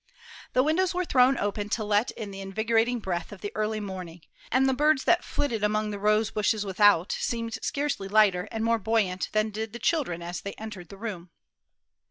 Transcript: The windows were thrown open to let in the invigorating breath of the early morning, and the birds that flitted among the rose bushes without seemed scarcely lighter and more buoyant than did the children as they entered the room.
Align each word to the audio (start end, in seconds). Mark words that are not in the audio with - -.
The 0.53 0.63
windows 0.63 0.95
were 0.95 1.05
thrown 1.05 1.37
open 1.37 1.69
to 1.69 1.83
let 1.83 2.09
in 2.09 2.31
the 2.31 2.41
invigorating 2.41 2.97
breath 2.97 3.31
of 3.31 3.41
the 3.41 3.51
early 3.53 3.79
morning, 3.79 4.21
and 4.51 4.67
the 4.67 4.73
birds 4.73 5.03
that 5.03 5.23
flitted 5.23 5.63
among 5.63 5.91
the 5.91 5.99
rose 5.99 6.31
bushes 6.31 6.65
without 6.65 7.11
seemed 7.11 7.59
scarcely 7.61 8.07
lighter 8.07 8.47
and 8.51 8.65
more 8.65 8.79
buoyant 8.79 9.29
than 9.31 9.51
did 9.51 9.73
the 9.73 9.77
children 9.77 10.23
as 10.23 10.41
they 10.41 10.53
entered 10.53 10.89
the 10.89 10.97
room. 10.97 11.29